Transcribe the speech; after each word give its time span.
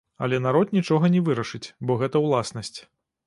Але 0.27 0.37
народ 0.45 0.71
нічога 0.77 1.11
не 1.17 1.19
вырашыць, 1.27 1.71
бо 1.89 1.99
гэта 2.05 2.25
ўласнасць. 2.27 2.75